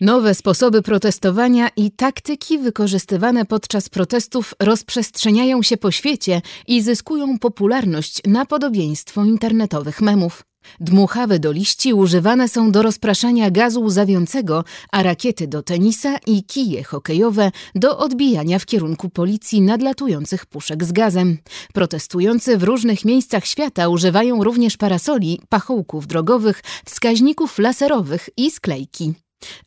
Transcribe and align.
Nowe 0.00 0.34
sposoby 0.34 0.82
protestowania 0.82 1.70
i 1.76 1.90
taktyki 1.90 2.58
wykorzystywane 2.58 3.44
podczas 3.44 3.88
protestów 3.88 4.54
rozprzestrzeniają 4.60 5.62
się 5.62 5.76
po 5.76 5.90
świecie 5.90 6.42
i 6.66 6.82
zyskują 6.82 7.38
popularność 7.38 8.20
na 8.26 8.46
podobieństwo 8.46 9.24
internetowych 9.24 10.00
memów. 10.00 10.42
Dmuchawy 10.80 11.38
do 11.38 11.52
liści 11.52 11.94
używane 11.94 12.48
są 12.48 12.72
do 12.72 12.82
rozpraszania 12.82 13.50
gazu 13.50 13.82
łzawiącego, 13.82 14.64
a 14.92 15.02
rakiety 15.02 15.48
do 15.48 15.62
tenisa 15.62 16.18
i 16.26 16.44
kije 16.44 16.84
hokejowe 16.84 17.50
do 17.74 17.98
odbijania 17.98 18.58
w 18.58 18.66
kierunku 18.66 19.08
policji 19.08 19.60
nadlatujących 19.60 20.46
puszek 20.46 20.84
z 20.84 20.92
gazem. 20.92 21.38
Protestujący 21.74 22.58
w 22.58 22.62
różnych 22.62 23.04
miejscach 23.04 23.46
świata 23.46 23.88
używają 23.88 24.44
również 24.44 24.76
parasoli, 24.76 25.40
pachołków 25.48 26.06
drogowych, 26.06 26.62
wskaźników 26.84 27.58
laserowych 27.58 28.28
i 28.36 28.50
sklejki. 28.50 29.14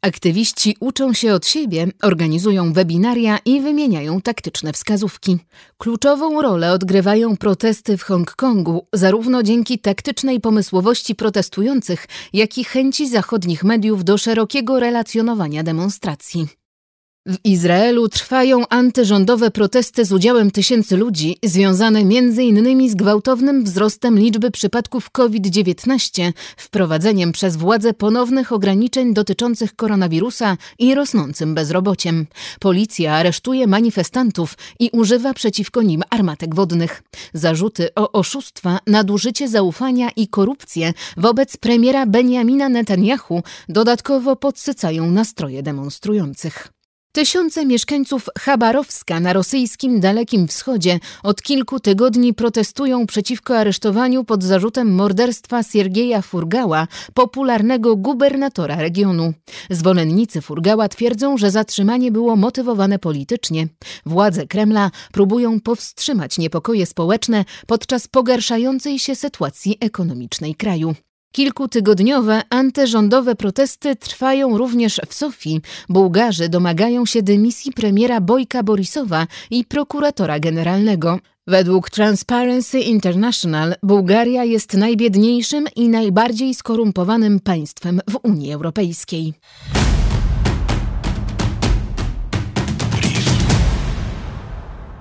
Aktywiści 0.01 0.77
uczą 0.79 1.13
się 1.13 1.33
od 1.33 1.47
siebie, 1.47 1.87
organizują 2.01 2.73
webinaria 2.73 3.39
i 3.45 3.61
wymieniają 3.61 4.21
taktyczne 4.21 4.73
wskazówki. 4.73 5.37
Kluczową 5.77 6.41
rolę 6.41 6.71
odgrywają 6.71 7.37
protesty 7.37 7.97
w 7.97 8.03
Hongkongu, 8.03 8.87
zarówno 8.93 9.43
dzięki 9.43 9.79
taktycznej 9.79 10.39
pomysłowości 10.39 11.15
protestujących, 11.15 12.07
jak 12.33 12.57
i 12.57 12.63
chęci 12.63 13.09
zachodnich 13.09 13.63
mediów 13.63 14.03
do 14.03 14.17
szerokiego 14.17 14.79
relacjonowania 14.79 15.63
demonstracji. 15.63 16.62
W 17.27 17.37
Izraelu 17.43 18.09
trwają 18.09 18.67
antyrządowe 18.69 19.51
protesty 19.51 20.05
z 20.05 20.11
udziałem 20.11 20.51
tysięcy 20.51 20.97
ludzi, 20.97 21.37
związane 21.43 21.99
m.in. 21.99 22.89
z 22.89 22.95
gwałtownym 22.95 23.63
wzrostem 23.63 24.19
liczby 24.19 24.51
przypadków 24.51 25.11
COVID-19, 25.11 26.31
wprowadzeniem 26.57 27.31
przez 27.31 27.55
władze 27.55 27.93
ponownych 27.93 28.51
ograniczeń 28.51 29.13
dotyczących 29.13 29.75
koronawirusa 29.75 30.57
i 30.79 30.95
rosnącym 30.95 31.55
bezrobociem. 31.55 32.27
Policja 32.59 33.13
aresztuje 33.13 33.67
manifestantów 33.67 34.57
i 34.79 34.89
używa 34.93 35.33
przeciwko 35.33 35.81
nim 35.81 36.03
armatek 36.09 36.55
wodnych. 36.55 37.03
Zarzuty 37.33 37.89
o 37.95 38.11
oszustwa, 38.11 38.79
nadużycie 38.87 39.47
zaufania 39.47 40.09
i 40.15 40.27
korupcję 40.27 40.93
wobec 41.17 41.57
premiera 41.57 42.05
Benjamina 42.05 42.69
Netanyahu 42.69 43.43
dodatkowo 43.69 44.35
podsycają 44.35 45.11
nastroje 45.11 45.63
demonstrujących. 45.63 46.82
Tysiące 47.15 47.65
mieszkańców 47.65 48.29
Chabarowska 48.39 49.19
na 49.19 49.33
rosyjskim 49.33 49.99
Dalekim 49.99 50.47
Wschodzie 50.47 50.99
od 51.23 51.41
kilku 51.41 51.79
tygodni 51.79 52.33
protestują 52.33 53.07
przeciwko 53.07 53.57
aresztowaniu 53.57 54.23
pod 54.23 54.43
zarzutem 54.43 54.95
morderstwa 54.95 55.63
Siergieja 55.63 56.21
Furgała, 56.21 56.87
popularnego 57.13 57.95
gubernatora 57.95 58.75
regionu. 58.75 59.33
Zwolennicy 59.69 60.41
Furgała 60.41 60.89
twierdzą, 60.89 61.37
że 61.37 61.51
zatrzymanie 61.51 62.11
było 62.11 62.35
motywowane 62.35 62.99
politycznie. 62.99 63.67
Władze 64.05 64.47
Kremla 64.47 64.91
próbują 65.11 65.59
powstrzymać 65.61 66.37
niepokoje 66.37 66.85
społeczne 66.85 67.45
podczas 67.67 68.07
pogarszającej 68.07 68.99
się 68.99 69.15
sytuacji 69.15 69.77
ekonomicznej 69.79 70.55
kraju. 70.55 70.95
Kilkutygodniowe 71.35 72.41
antyrządowe 72.49 73.35
protesty 73.35 73.95
trwają 73.95 74.57
również 74.57 75.01
w 75.07 75.13
Sofii. 75.13 75.61
Bułgarzy 75.89 76.49
domagają 76.49 77.05
się 77.05 77.23
dymisji 77.23 77.71
premiera 77.71 78.21
Bojka 78.21 78.63
Borisowa 78.63 79.27
i 79.51 79.65
prokuratora 79.65 80.39
generalnego. 80.39 81.19
Według 81.47 81.89
Transparency 81.89 82.79
International 82.79 83.75
Bułgaria 83.83 84.43
jest 84.43 84.73
najbiedniejszym 84.73 85.65
i 85.75 85.89
najbardziej 85.89 86.53
skorumpowanym 86.53 87.39
państwem 87.39 88.01
w 88.09 88.19
Unii 88.23 88.53
Europejskiej. 88.53 89.33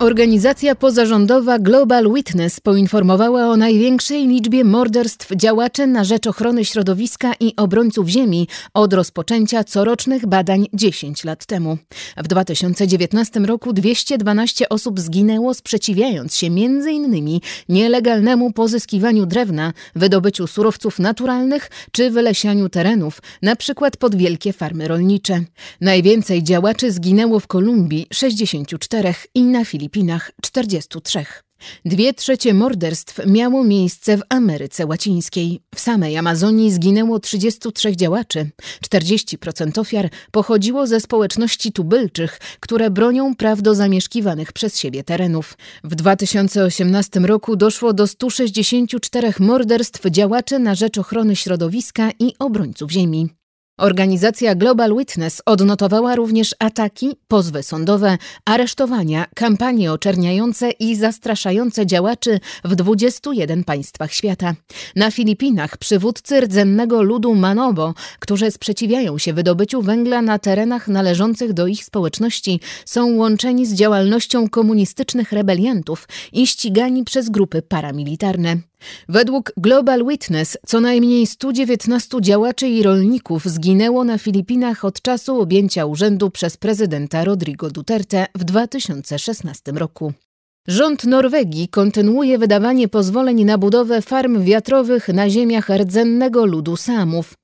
Organizacja 0.02 0.74
pozarządowa 0.74 1.58
Global 1.58 2.12
Witness 2.14 2.60
poinformowała 2.60 3.48
o 3.48 3.56
największej 3.56 4.28
liczbie 4.28 4.64
morderstw 4.64 5.36
działaczy 5.36 5.86
na 5.86 6.04
rzecz 6.04 6.26
ochrony 6.26 6.64
środowiska 6.64 7.32
i 7.40 7.56
obrońców 7.56 8.08
ziemi 8.08 8.48
od 8.74 8.92
rozpoczęcia 8.92 9.64
corocznych 9.64 10.26
badań 10.26 10.66
10 10.72 11.24
lat 11.24 11.46
temu. 11.46 11.78
W 12.16 12.28
2019 12.28 13.40
roku 13.40 13.72
212 13.72 14.68
osób 14.68 15.00
zginęło 15.00 15.54
sprzeciwiając 15.54 16.36
się 16.36 16.46
m.in. 16.46 17.40
nielegalnemu 17.68 18.52
pozyskiwaniu 18.52 19.26
drewna, 19.26 19.72
wydobyciu 19.94 20.46
surowców 20.46 20.98
naturalnych 20.98 21.70
czy 21.92 22.10
wylesianiu 22.10 22.68
terenów, 22.68 23.22
np. 23.42 23.90
pod 23.98 24.14
wielkie 24.14 24.52
farmy 24.52 24.88
rolnicze. 24.88 25.40
Najwięcej 25.80 26.42
działaczy 26.42 26.92
zginęło 26.92 27.40
w 27.40 27.46
Kolumbii 27.46 28.06
64 28.12 29.14
i 29.34 29.42
na 29.42 29.64
Filipinach. 29.64 29.91
Filipinach 29.92 30.30
43. 30.42 31.24
Dwie 31.84 32.14
trzecie 32.14 32.54
morderstw 32.54 33.20
miało 33.26 33.64
miejsce 33.64 34.16
w 34.16 34.22
Ameryce 34.28 34.86
Łacińskiej. 34.86 35.60
W 35.74 35.80
samej 35.80 36.16
Amazonii 36.16 36.72
zginęło 36.72 37.18
33 37.18 37.96
działaczy. 37.96 38.50
40% 38.86 39.80
ofiar 39.80 40.10
pochodziło 40.30 40.86
ze 40.86 41.00
społeczności 41.00 41.72
tubylczych, 41.72 42.38
które 42.60 42.90
bronią 42.90 43.36
praw 43.36 43.62
do 43.62 43.74
zamieszkiwanych 43.74 44.52
przez 44.52 44.78
siebie 44.78 45.04
terenów. 45.04 45.58
W 45.84 45.94
2018 45.94 47.20
roku 47.20 47.56
doszło 47.56 47.92
do 47.92 48.06
164 48.06 49.32
morderstw 49.38 50.10
działaczy 50.10 50.58
na 50.58 50.74
rzecz 50.74 50.98
ochrony 50.98 51.36
środowiska 51.36 52.10
i 52.18 52.34
obrońców 52.38 52.90
ziemi. 52.90 53.41
Organizacja 53.82 54.54
Global 54.54 54.96
Witness 54.98 55.42
odnotowała 55.46 56.14
również 56.14 56.54
ataki, 56.58 57.16
pozwy 57.28 57.62
sądowe, 57.62 58.18
aresztowania, 58.44 59.26
kampanie 59.34 59.92
oczerniające 59.92 60.70
i 60.70 60.96
zastraszające 60.96 61.86
działaczy 61.86 62.40
w 62.64 62.74
21 62.74 63.64
państwach 63.64 64.12
świata. 64.12 64.54
Na 64.96 65.10
Filipinach 65.10 65.76
przywódcy 65.76 66.40
rdzennego 66.40 67.02
ludu 67.02 67.34
Manobo, 67.34 67.94
którzy 68.18 68.50
sprzeciwiają 68.50 69.18
się 69.18 69.32
wydobyciu 69.32 69.82
węgla 69.82 70.22
na 70.22 70.38
terenach 70.38 70.88
należących 70.88 71.52
do 71.52 71.66
ich 71.66 71.84
społeczności, 71.84 72.60
są 72.84 73.16
łączeni 73.16 73.66
z 73.66 73.74
działalnością 73.74 74.48
komunistycznych 74.48 75.32
rebeliantów 75.32 76.08
i 76.32 76.46
ścigani 76.46 77.04
przez 77.04 77.30
grupy 77.30 77.62
paramilitarne. 77.62 78.71
Według 79.08 79.52
Global 79.56 80.06
Witness 80.06 80.58
co 80.66 80.80
najmniej 80.80 81.26
119 81.26 82.20
działaczy 82.20 82.68
i 82.68 82.82
rolników 82.82 83.44
zginęło 83.44 84.04
na 84.04 84.18
Filipinach 84.18 84.84
od 84.84 85.02
czasu 85.02 85.40
objęcia 85.40 85.86
urzędu 85.86 86.30
przez 86.30 86.56
prezydenta 86.56 87.24
Rodrigo 87.24 87.70
Duterte 87.70 88.26
w 88.34 88.44
2016 88.44 89.72
roku. 89.72 90.12
Rząd 90.68 91.04
Norwegii 91.04 91.68
kontynuuje 91.68 92.38
wydawanie 92.38 92.88
pozwoleń 92.88 93.44
na 93.44 93.58
budowę 93.58 94.02
farm 94.02 94.44
wiatrowych 94.44 95.08
na 95.08 95.30
ziemiach 95.30 95.68
rdzennego 95.68 96.46
ludu 96.46 96.76
Samów. 96.76 97.34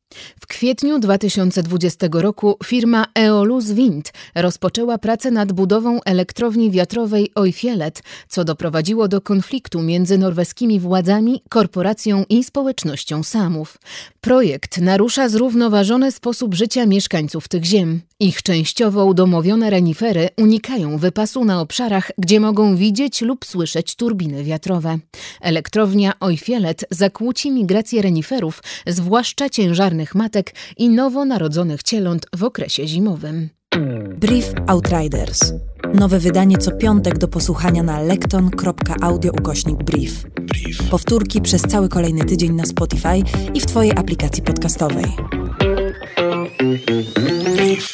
W 0.41 0.47
kwietniu 0.47 0.99
2020 0.99 2.07
roku 2.13 2.57
firma 2.65 3.07
Eolus 3.15 3.71
Wind 3.71 4.13
rozpoczęła 4.35 4.99
pracę 4.99 5.31
nad 5.31 5.53
budową 5.53 6.01
elektrowni 6.05 6.71
wiatrowej 6.71 7.31
Oifielet, 7.35 8.03
co 8.29 8.45
doprowadziło 8.45 9.09
do 9.09 9.21
konfliktu 9.21 9.83
między 9.83 10.19
norweskimi 10.19 10.81
władzami, 10.81 11.43
korporacją 11.49 12.25
i 12.29 12.45
społecznością 12.45 13.23
Samów. 13.23 13.79
Projekt 14.21 14.79
narusza 14.79 15.29
zrównoważony 15.29 16.13
sposób 16.13 16.55
życia 16.55 16.87
mieszkańców 16.87 17.49
tych 17.49 17.65
ziem. 17.65 18.01
Ich 18.21 18.43
częściowo 18.43 19.05
udomowione 19.05 19.71
renifery 19.71 20.29
unikają 20.37 20.99
wypasu 20.99 21.45
na 21.45 21.61
obszarach, 21.61 22.11
gdzie 22.19 22.41
mogą 22.41 22.77
widzieć 22.77 23.23
lub 23.23 23.45
słyszeć 23.45 23.97
turbiny 23.97 24.45
wiatrowe. 24.45 24.99
Elektrownia 25.41 26.13
Oifielet 26.21 26.85
zakłóci 26.91 27.51
migrację 27.51 28.03
reniferów, 28.03 28.63
zwłaszcza 28.87 29.49
ciężarnych 29.49 30.15
matek 30.15 30.55
i 30.77 30.89
nowonarodzonych 30.89 31.83
cieląt 31.83 32.27
w 32.37 32.45
okresie 32.45 32.87
zimowym. 32.87 33.49
Brief 34.17 34.53
Outriders. 34.67 35.53
Nowe 35.95 36.19
wydanie 36.19 36.59
co 36.59 36.73
piątek 36.73 37.19
do 37.19 37.29
posłuchania 37.29 37.83
na 37.83 38.01
lekton.audio 38.01 39.33
ukośnik 39.33 39.77
brief. 39.77 40.25
brief. 40.41 40.91
Powtórki 40.91 41.41
przez 41.41 41.63
cały 41.63 41.89
kolejny 41.89 42.25
tydzień 42.25 42.53
na 42.53 42.67
Spotify 42.67 43.23
i 43.55 43.61
w 43.61 43.67
Twojej 43.67 43.93
aplikacji 43.93 44.43
podcastowej. 44.43 45.05
Brief. 47.57 47.89